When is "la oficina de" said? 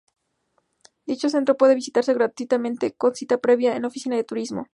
3.83-4.23